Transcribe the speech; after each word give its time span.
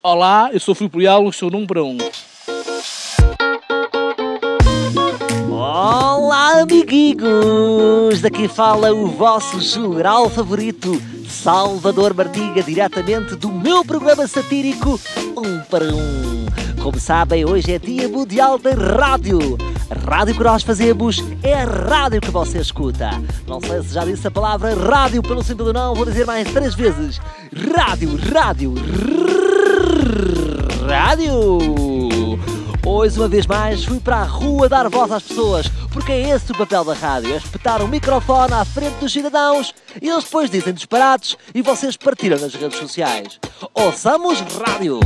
Olá, 0.00 0.50
eu 0.52 0.60
sou 0.60 0.70
o 0.70 0.74
Filipe 0.76 0.98
Leal, 0.98 1.32
sou 1.32 1.50
número 1.50 1.66
para 1.66 1.82
um. 1.82 1.98
Olá, 5.50 6.60
amiguinhos! 6.60 8.20
Daqui 8.22 8.46
fala 8.46 8.92
o 8.92 9.08
vosso 9.08 9.60
geral 9.60 10.30
favorito, 10.30 11.02
Salvador 11.28 12.14
Martiga, 12.14 12.62
diretamente 12.62 13.34
do 13.34 13.50
meu 13.50 13.84
programa 13.84 14.28
satírico 14.28 15.00
Um 15.36 15.58
para 15.68 15.86
Um. 15.86 16.46
Como 16.80 17.00
sabem, 17.00 17.44
hoje 17.44 17.72
é 17.72 17.78
Dia 17.80 18.08
Mundial 18.08 18.56
da 18.56 18.70
Rádio. 18.74 19.58
A 19.90 20.10
rádio 20.10 20.36
que 20.36 20.44
nós 20.44 20.62
fazemos 20.62 21.18
é 21.42 21.54
a 21.54 21.64
rádio 21.64 22.20
que 22.20 22.30
você 22.30 22.58
escuta. 22.58 23.10
Não 23.48 23.60
sei 23.60 23.82
se 23.82 23.94
já 23.94 24.04
disse 24.04 24.28
a 24.28 24.30
palavra 24.30 24.76
rádio 24.76 25.22
pelo 25.24 25.42
simples 25.42 25.66
ou 25.66 25.74
não, 25.74 25.92
vou 25.92 26.04
dizer 26.04 26.24
mais 26.24 26.48
três 26.52 26.76
vezes. 26.76 27.20
Rádio, 27.74 28.16
rádio, 28.32 28.74
rádio. 28.74 29.47
Hoje, 33.08 33.20
uma 33.20 33.28
vez 33.28 33.46
mais, 33.46 33.84
fui 33.84 34.00
para 34.00 34.16
a 34.16 34.24
rua 34.24 34.68
dar 34.68 34.88
voz 34.88 35.12
às 35.12 35.22
pessoas, 35.22 35.68
porque 35.92 36.10
é 36.10 36.30
esse 36.30 36.50
o 36.50 36.58
papel 36.58 36.84
da 36.84 36.94
rádio, 36.94 37.32
é 37.32 37.36
espetar 37.36 37.82
um 37.82 37.86
microfone 37.86 38.52
à 38.52 38.64
frente 38.64 38.94
dos 38.94 39.12
cidadãos 39.12 39.74
e 40.02 40.08
eles 40.08 40.24
depois 40.24 40.50
dizem 40.50 40.74
disparados 40.74 41.36
e 41.54 41.62
vocês 41.62 41.96
partilham 41.96 42.40
nas 42.40 42.54
redes 42.54 42.78
sociais. 42.78 43.38
Ouçamos 43.72 44.40
rádio! 44.40 45.00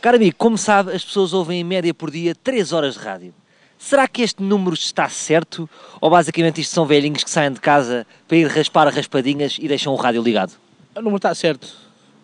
Caro 0.00 0.16
amigo, 0.16 0.36
como 0.38 0.56
sabe, 0.56 0.92
as 0.92 1.04
pessoas 1.04 1.32
ouvem 1.32 1.60
em 1.60 1.64
média 1.64 1.92
por 1.92 2.10
dia 2.10 2.34
3 2.34 2.72
horas 2.72 2.94
de 2.94 3.00
rádio. 3.00 3.34
Será 3.78 4.06
que 4.06 4.22
este 4.22 4.42
número 4.42 4.74
está 4.74 5.08
certo? 5.08 5.68
Ou 6.00 6.08
basicamente 6.10 6.60
isto 6.60 6.72
são 6.72 6.86
velhinhos 6.86 7.24
que 7.24 7.30
saem 7.30 7.52
de 7.52 7.60
casa 7.60 8.06
para 8.28 8.36
ir 8.36 8.46
raspar 8.46 8.88
raspadinhas 8.94 9.56
e 9.58 9.66
deixam 9.66 9.92
o 9.92 9.96
rádio 9.96 10.22
ligado? 10.22 10.52
O 10.92 11.00
número 11.00 11.18
está 11.18 11.32
certo. 11.36 11.68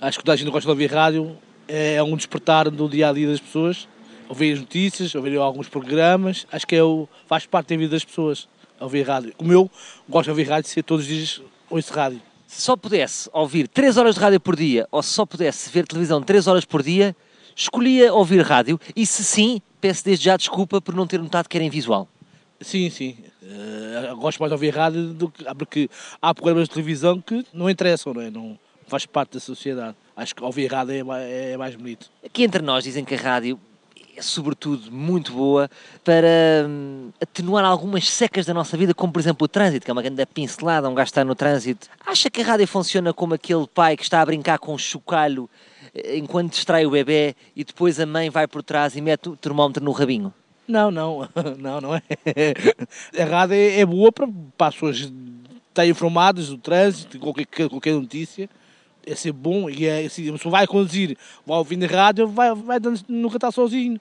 Acho 0.01 0.19
que 0.19 0.25
toda 0.25 0.35
a 0.35 0.37
gente 0.37 0.51
gosta 0.51 0.67
de 0.67 0.71
ouvir 0.71 0.93
rádio. 0.93 1.39
É 1.69 2.03
um 2.03 2.17
despertar 2.17 2.69
do 2.69 2.89
dia 2.89 3.11
a 3.11 3.13
dia 3.13 3.29
das 3.29 3.39
pessoas. 3.39 3.87
Ouvir 4.29 4.55
as 4.55 4.59
notícias, 4.59 5.15
ouvir 5.15 5.37
alguns 5.37 5.69
programas. 5.69 6.49
Acho 6.51 6.67
que 6.67 6.75
é 6.75 6.83
o, 6.83 7.09
faz 7.29 7.47
parte 7.47 7.69
da 7.69 7.77
vida 7.77 7.93
das 7.93 8.05
pessoas. 8.05 8.49
Ouvir 8.81 9.07
rádio. 9.07 9.33
Como 9.37 9.53
eu 9.53 9.71
gosto 10.09 10.25
de 10.25 10.31
ouvir 10.31 10.49
rádio, 10.49 10.69
ser 10.69 10.83
todos 10.83 11.05
os 11.05 11.09
dias 11.09 11.43
ouço 11.71 11.95
rádio. 11.95 12.21
Se 12.49 12.61
só 12.61 12.77
pudesse 12.77 13.31
ouvir 13.33 13.69
3 13.69 13.97
horas 13.97 14.17
de 14.17 14.21
rádio 14.21 14.41
por 14.41 14.57
dia 14.57 14.87
ou 14.91 15.01
se 15.01 15.11
só 15.11 15.25
pudesse 15.25 15.71
ver 15.71 15.87
televisão 15.87 16.21
3 16.21 16.49
horas 16.49 16.65
por 16.65 16.83
dia, 16.83 17.15
escolhia 17.55 18.13
ouvir 18.13 18.41
rádio 18.43 18.81
e 18.97 19.07
se 19.07 19.23
sim, 19.23 19.63
peço 19.81 20.05
desde 20.05 20.25
já 20.25 20.37
desculpa 20.37 20.81
por 20.81 20.95
não 20.95 21.07
ter 21.07 21.21
notado 21.21 21.49
que 21.49 21.57
era 21.57 21.65
em 21.65 21.71
visual. 21.71 22.09
Sim, 22.61 22.91
sim. 22.91 23.17
Uh, 23.43 24.17
gosto 24.17 24.39
mais 24.39 24.51
de 24.51 24.55
ouvir 24.55 24.75
rádio 24.75 25.13
do 25.13 25.29
que. 25.29 25.45
Porque 25.55 25.91
há 26.21 26.35
programas 26.35 26.65
de 26.65 26.75
televisão 26.75 27.21
que 27.21 27.45
não 27.53 27.69
interessam, 27.69 28.15
não 28.15 28.23
é? 28.23 28.31
Não 28.31 28.59
faz 28.87 29.05
parte 29.05 29.35
da 29.35 29.41
sociedade. 29.41 29.97
Acho 30.17 30.35
que 30.35 30.43
ouvir 30.43 30.73
rádio 30.73 31.13
é 31.13 31.53
é 31.53 31.57
mais 31.57 31.75
bonito. 31.75 32.11
Aqui 32.25 32.45
entre 32.45 32.63
nós 32.63 32.85
dizem 32.85 33.05
que 33.05 33.15
a 33.15 33.19
rádio 33.19 33.59
é 34.17 34.23
sobretudo 34.23 34.91
muito 34.91 35.33
boa 35.33 35.71
para 36.03 36.67
hum, 36.67 37.11
atenuar 37.21 37.65
algumas 37.65 38.09
secas 38.09 38.47
da 38.47 38.55
nossa 38.55 38.75
vida, 38.75 38.95
como 38.95 39.13
por 39.13 39.21
exemplo 39.21 39.45
o 39.45 39.49
trânsito, 39.49 39.85
que 39.85 39.91
é 39.91 39.93
uma 39.93 40.01
grande 40.01 40.25
pincelada, 40.25 40.89
um 40.89 40.95
gajo 40.95 41.09
está 41.09 41.23
no 41.23 41.35
trânsito. 41.35 41.89
Acha 42.05 42.31
que 42.31 42.41
a 42.41 42.45
rádio 42.45 42.67
funciona 42.67 43.13
como 43.13 43.35
aquele 43.35 43.67
pai 43.67 43.95
que 43.95 44.03
está 44.03 44.23
a 44.23 44.27
brincar 44.27 44.59
com 44.59 44.73
um 44.73 44.79
chocalho 44.79 45.51
enquanto 46.15 46.53
distrai 46.53 46.87
o 46.87 46.91
bebê 46.91 47.35
e 47.55 47.63
depois 47.63 48.01
a 48.01 48.07
mãe 48.07 48.31
vai 48.31 48.47
por 48.47 48.63
trás 48.63 48.97
e 48.97 49.01
mete 49.01 49.29
o 49.29 49.37
termómetro 49.37 49.85
no 49.85 49.93
rabinho? 49.93 50.33
Não, 50.67 50.91
não, 50.91 51.29
não, 51.59 51.81
não 51.81 51.95
é. 51.95 52.03
A 53.21 53.25
rádio 53.25 53.55
é, 53.55 53.81
é 53.81 53.87
boa 53.87 54.11
para, 54.11 54.29
para 54.57 54.69
as 54.69 54.75
pessoas 54.75 55.13
estarem 55.69 55.91
informadas 55.91 56.49
do 56.49 56.59
trânsito, 56.59 57.19
qualquer, 57.19 57.47
qualquer 57.69 57.95
notícia. 57.95 58.49
É 59.09 59.15
ser 59.15 59.31
bom 59.31 59.71
e 59.71 59.87
é 59.87 60.05
assim, 60.05 60.29
a 60.35 60.51
vai 60.51 60.67
conduzir, 60.67 61.17
vai 61.47 61.59
ouvindo 61.59 61.85
a 61.85 61.87
rádio, 61.87 62.27
vai, 62.27 62.53
vai 62.53 62.81
dando, 62.81 63.01
nunca 63.09 63.37
está 63.37 63.53
sozinho. 63.53 64.01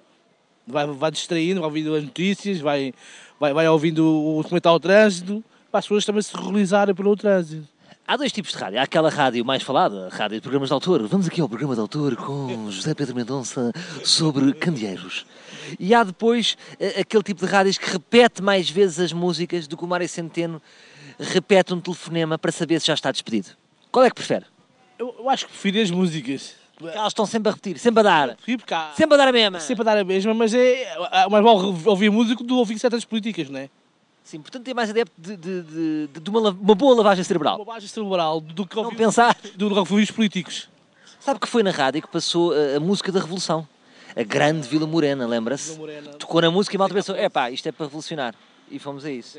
Vai, 0.65 0.87
vai 0.87 1.11
distraindo, 1.11 1.59
vai 1.59 1.69
ouvindo 1.69 1.93
as 1.93 2.03
notícias, 2.03 2.59
vai, 2.59 2.91
vai, 3.39 3.53
vai 3.53 3.67
ouvindo 3.69 4.03
o 4.03 4.43
comentário 4.43 4.73
ao 4.73 4.79
trânsito, 4.79 5.43
para 5.69 5.77
as 5.77 5.85
pessoas 5.85 6.05
também 6.05 6.23
se 6.23 6.35
realizarem 6.35 6.95
pelo 6.95 7.15
trânsito. 7.15 7.67
Há 8.07 8.17
dois 8.17 8.31
tipos 8.31 8.51
de 8.51 8.57
rádio. 8.59 8.79
Há 8.79 8.83
aquela 8.83 9.09
rádio 9.09 9.43
mais 9.43 9.63
falada, 9.63 10.05
a 10.05 10.15
rádio 10.15 10.37
de 10.37 10.41
programas 10.41 10.69
de 10.69 10.73
autor. 10.73 11.07
Vamos 11.07 11.25
aqui 11.25 11.41
ao 11.41 11.49
programa 11.49 11.73
de 11.73 11.81
autor 11.81 12.15
com 12.15 12.69
José 12.69 12.93
Pedro 12.93 13.15
Mendonça 13.15 13.71
sobre 14.03 14.53
candeeiros. 14.53 15.25
E 15.79 15.91
há 15.91 16.03
depois 16.03 16.55
eh, 16.79 17.01
aquele 17.01 17.23
tipo 17.23 17.43
de 17.43 17.51
rádios 17.51 17.79
que 17.79 17.89
repete 17.89 18.43
mais 18.43 18.69
vezes 18.69 18.99
as 18.99 19.11
músicas 19.11 19.65
do 19.67 19.75
que 19.75 19.83
o 19.83 19.87
Mário 19.87 20.07
Centeno 20.07 20.61
repete 21.19 21.73
um 21.73 21.81
telefonema 21.81 22.37
para 22.37 22.51
saber 22.51 22.79
se 22.79 22.85
já 22.85 22.93
está 22.93 23.11
despedido. 23.11 23.49
Qual 23.91 24.05
é 24.05 24.09
que 24.09 24.15
prefere? 24.15 24.45
Eu, 24.99 25.15
eu 25.17 25.27
acho 25.27 25.47
que 25.47 25.53
prefiro 25.53 25.81
as 25.81 25.89
músicas. 25.89 26.53
Porque 26.77 26.95
elas 26.95 27.07
estão 27.07 27.25
sempre 27.25 27.49
a 27.49 27.53
repetir, 27.53 27.79
sempre 27.79 28.01
a 28.01 28.03
dar. 28.03 28.29
Há... 28.71 28.93
Sempre 28.93 29.15
a 29.15 29.17
dar 29.17 29.29
a 29.29 29.31
mesma. 29.31 29.59
Sempre 29.59 29.81
a 29.81 29.85
dar 29.85 29.97
a 29.97 30.03
mesma, 30.03 30.31
mas 30.31 30.53
é, 30.53 30.83
é 30.83 31.27
mais 31.27 31.43
vale 31.43 31.75
ouvir 31.85 32.11
música 32.11 32.43
do 32.43 32.47
que 32.47 32.53
ouvir 32.53 32.77
certas 32.77 33.03
políticas, 33.03 33.49
não 33.49 33.61
é? 33.61 33.69
Sim, 34.25 34.41
portanto 34.41 34.67
é 34.67 34.73
mais 34.73 34.89
adepto 34.89 35.13
de, 35.15 35.37
de, 35.37 35.61
de, 35.61 36.19
de 36.19 36.29
uma, 36.31 36.49
uma, 36.49 36.75
boa 36.75 36.95
lavagem 36.95 37.23
cerebral. 37.23 37.57
Uma 37.57 37.65
lavagem 37.65 37.87
cerebral 37.87 38.41
do 38.41 38.65
que 38.65 38.77
ouvir, 38.77 38.97
pensar. 38.97 39.37
do 39.55 39.69
que 39.69 39.77
ouvir 39.77 40.01
os 40.01 40.09
políticos. 40.09 40.67
Sabe 41.19 41.39
que 41.39 41.47
foi 41.47 41.61
na 41.61 41.69
rádio 41.69 42.01
que 42.01 42.07
passou 42.07 42.51
a, 42.51 42.77
a 42.77 42.79
música 42.79 43.11
da 43.11 43.19
Revolução? 43.19 43.67
A 44.15 44.23
grande 44.23 44.67
Vila 44.67 44.87
Morena, 44.87 45.27
lembra-se? 45.27 45.79
Tocou 46.17 46.41
na 46.41 46.49
música 46.49 46.75
e 46.75 46.79
mal 46.79 46.89
pensou, 46.89 47.15
é 47.15 47.29
pá, 47.29 47.51
isto 47.51 47.69
é 47.69 47.71
para 47.71 47.85
revolucionar. 47.85 48.33
E 48.71 48.79
fomos 48.79 49.05
a 49.05 49.11
isso. 49.11 49.37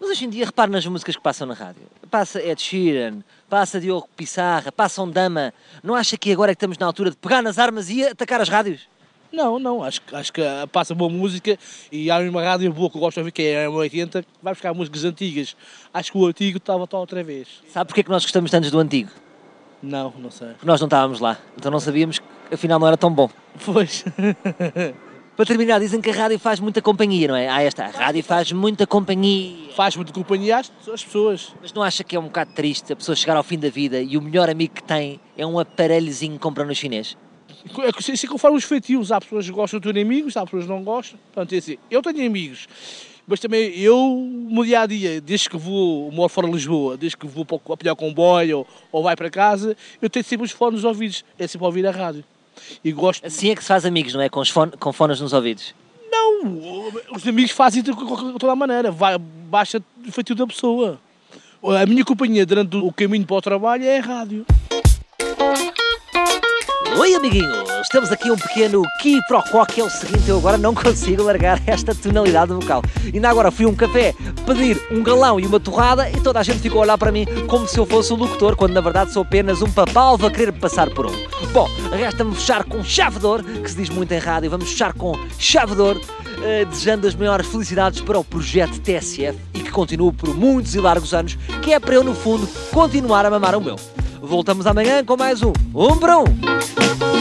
Mas 0.00 0.08
hoje 0.08 0.24
em 0.24 0.30
dia, 0.30 0.46
repare 0.46 0.70
nas 0.70 0.86
músicas 0.86 1.14
que 1.14 1.20
passam 1.20 1.46
na 1.46 1.52
rádio. 1.52 1.82
Passa 2.10 2.42
Ed 2.42 2.60
Sheeran, 2.60 3.22
passa 3.50 3.78
Diogo 3.78 4.08
Pissarra, 4.16 4.72
passa 4.72 5.02
um 5.02 5.10
Dama. 5.10 5.52
Não 5.82 5.94
acha 5.94 6.16
que 6.16 6.32
agora 6.32 6.52
é 6.52 6.54
que 6.54 6.56
estamos 6.56 6.78
na 6.78 6.86
altura 6.86 7.10
de 7.10 7.16
pegar 7.18 7.42
nas 7.42 7.58
armas 7.58 7.90
e 7.90 8.02
atacar 8.02 8.40
as 8.40 8.48
rádios? 8.48 8.88
Não, 9.32 9.58
não, 9.58 9.82
acho, 9.82 10.02
acho 10.12 10.32
que 10.32 10.42
passa 10.70 10.94
boa 10.94 11.10
música 11.10 11.58
e 11.90 12.10
há 12.10 12.18
uma 12.18 12.42
rádio 12.42 12.70
boa 12.72 12.90
que 12.90 12.96
eu 12.96 13.00
gosto 13.00 13.14
de 13.14 13.20
ouvir, 13.20 13.32
que 13.32 13.42
é 13.42 13.64
a 13.64 13.70
80, 13.70 14.24
vai 14.42 14.52
buscar 14.52 14.74
músicas 14.74 15.04
antigas. 15.04 15.56
Acho 15.92 16.12
que 16.12 16.18
o 16.18 16.26
antigo 16.26 16.58
estava 16.58 16.86
tal 16.86 17.00
outra 17.00 17.24
vez. 17.24 17.48
Sabe 17.68 17.88
porquê 17.88 18.02
que 18.02 18.10
nós 18.10 18.22
gostamos 18.24 18.50
tanto 18.50 18.70
do 18.70 18.78
antigo? 18.78 19.10
Não, 19.82 20.12
não 20.18 20.30
sei. 20.30 20.48
Porque 20.48 20.66
nós 20.66 20.80
não 20.80 20.86
estávamos 20.86 21.18
lá, 21.18 21.38
então 21.56 21.72
não 21.72 21.80
sabíamos 21.80 22.18
que 22.18 22.54
afinal 22.54 22.78
não 22.78 22.86
era 22.86 22.96
tão 22.96 23.10
bom. 23.10 23.30
Pois. 23.64 24.04
Para 25.34 25.46
terminar, 25.46 25.80
dizem 25.80 25.98
que 25.98 26.10
a 26.10 26.12
rádio 26.12 26.38
faz 26.38 26.60
muita 26.60 26.82
companhia, 26.82 27.26
não 27.26 27.34
é? 27.34 27.48
Ah, 27.48 27.62
esta, 27.62 27.86
a 27.86 27.88
rádio 27.88 28.22
faz 28.22 28.52
muita 28.52 28.86
companhia. 28.86 29.72
Faz 29.74 29.96
muita 29.96 30.12
companhia 30.12 30.58
às 30.58 30.68
pessoas. 30.68 31.54
Mas 31.60 31.72
não 31.72 31.82
acha 31.82 32.04
que 32.04 32.14
é 32.14 32.20
um 32.20 32.24
bocado 32.24 32.52
triste 32.52 32.92
a 32.92 32.96
pessoa 32.96 33.16
chegar 33.16 33.38
ao 33.38 33.42
fim 33.42 33.58
da 33.58 33.70
vida 33.70 33.98
e 33.98 34.18
o 34.18 34.20
melhor 34.20 34.50
amigo 34.50 34.74
que 34.74 34.82
tem 34.82 35.18
é 35.36 35.46
um 35.46 35.58
aparelhozinho 35.58 36.34
que 36.34 36.38
compra 36.38 36.66
no 36.66 36.74
chinês? 36.74 37.16
É 37.84 38.12
assim 38.12 38.26
conforme 38.26 38.56
os 38.56 38.64
feitios. 38.64 39.12
Há 39.12 39.20
pessoas 39.20 39.46
que 39.46 39.52
gostam 39.52 39.80
de 39.80 39.92
ter 39.92 40.00
amigos, 40.00 40.36
há 40.36 40.44
pessoas 40.44 40.64
que 40.64 40.70
não 40.70 40.82
gostam. 40.82 41.18
Portanto, 41.32 41.54
é 41.54 41.58
assim, 41.58 41.78
eu 41.90 42.02
tenho 42.02 42.26
amigos, 42.26 42.66
mas 43.26 43.38
também 43.40 43.78
eu, 43.78 44.28
no 44.50 44.64
dia 44.64 44.80
a 44.80 44.86
dia, 44.86 45.20
desde 45.20 45.48
que 45.48 45.56
vou, 45.56 46.10
moro 46.10 46.28
fora 46.28 46.46
de 46.48 46.54
Lisboa, 46.54 46.96
desde 46.96 47.16
que 47.16 47.26
vou 47.26 47.44
para 47.44 47.58
apanhar 47.74 47.94
comboio 47.94 48.58
ou, 48.58 48.66
ou 48.90 49.02
vai 49.02 49.14
para 49.14 49.30
casa, 49.30 49.76
eu 50.00 50.10
tenho 50.10 50.24
sempre 50.24 50.44
os 50.44 50.52
fones 50.52 50.82
nos 50.82 50.84
ouvidos. 50.84 51.24
É 51.38 51.46
sempre 51.46 51.66
ouvir 51.66 51.86
a 51.86 51.90
rádio. 51.90 52.24
E 52.84 52.92
gosto... 52.92 53.24
Assim 53.24 53.50
é 53.50 53.54
que 53.54 53.62
se 53.62 53.68
faz 53.68 53.86
amigos, 53.86 54.12
não 54.14 54.20
é? 54.20 54.28
Com, 54.28 54.40
os 54.40 54.48
fone, 54.48 54.72
com 54.72 54.92
fones 54.92 55.20
nos 55.20 55.32
ouvidos? 55.32 55.74
Não, 56.10 56.90
os 57.14 57.26
amigos 57.26 57.52
fazem 57.52 57.82
de 57.82 57.92
toda 58.38 58.52
a 58.52 58.56
maneira. 58.56 58.90
Vai, 58.90 59.16
baixa 59.18 59.82
o 60.06 60.12
feitio 60.12 60.34
da 60.34 60.46
pessoa. 60.46 61.00
A 61.62 61.86
minha 61.86 62.04
companhia 62.04 62.44
durante 62.44 62.76
o 62.76 62.92
caminho 62.92 63.24
para 63.24 63.36
o 63.36 63.40
trabalho 63.40 63.84
é 63.84 63.98
a 63.98 64.02
rádio. 64.02 64.44
Oi 66.98 67.14
amiguinhos, 67.14 67.88
temos 67.90 68.12
aqui 68.12 68.30
um 68.30 68.36
pequeno 68.36 68.82
quiprocó 69.00 69.64
que 69.64 69.80
é 69.80 69.84
o 69.84 69.88
seguinte, 69.88 70.28
eu 70.28 70.36
agora 70.38 70.58
não 70.58 70.74
consigo 70.76 71.22
largar 71.22 71.60
esta 71.66 71.94
tonalidade 71.94 72.52
vocal. 72.52 72.82
Ainda 73.12 73.30
agora 73.30 73.50
fui 73.50 73.64
a 73.64 73.68
um 73.68 73.74
café 73.74 74.14
pedir 74.46 74.80
um 74.90 75.02
galão 75.02 75.40
e 75.40 75.46
uma 75.46 75.58
torrada 75.58 76.10
e 76.10 76.20
toda 76.20 76.38
a 76.38 76.42
gente 76.42 76.58
ficou 76.58 76.80
a 76.80 76.82
olhar 76.82 76.98
para 76.98 77.10
mim 77.10 77.24
como 77.48 77.66
se 77.66 77.78
eu 77.78 77.86
fosse 77.86 78.12
o 78.12 78.16
locutor, 78.16 78.56
quando 78.56 78.74
na 78.74 78.80
verdade 78.80 79.12
sou 79.12 79.22
apenas 79.22 79.62
um 79.62 79.70
papalva 79.70 80.28
a 80.28 80.30
querer 80.30 80.52
passar 80.52 80.90
por 80.90 81.06
um. 81.06 81.12
Bom, 81.52 81.68
resta-me 81.90 82.34
fechar 82.34 82.64
com 82.64 82.84
chave 82.84 83.18
de 83.18 83.60
que 83.60 83.70
se 83.70 83.76
diz 83.76 83.88
muito 83.88 84.12
em 84.12 84.18
rádio, 84.18 84.50
vamos 84.50 84.70
fechar 84.70 84.92
com 84.92 85.18
chave 85.38 85.74
de 85.74 85.82
uh, 85.82 86.66
desejando 86.68 87.06
as 87.06 87.14
maiores 87.14 87.46
felicidades 87.46 88.00
para 88.00 88.18
o 88.18 88.24
projeto 88.24 88.78
TSF 88.80 89.38
e 89.54 89.60
que 89.60 89.70
continue 89.70 90.12
por 90.12 90.34
muitos 90.34 90.74
e 90.74 90.80
largos 90.80 91.14
anos, 91.14 91.38
que 91.62 91.72
é 91.72 91.80
para 91.80 91.94
eu 91.94 92.04
no 92.04 92.14
fundo 92.14 92.46
continuar 92.70 93.24
a 93.24 93.30
mamar 93.30 93.56
o 93.56 93.60
meu. 93.60 93.76
Voltamos 94.20 94.66
amanhã 94.68 95.04
com 95.04 95.16
mais 95.16 95.42
um 95.42 95.52
Um 95.74 95.98
para 95.98 96.18
Um. 96.18 96.81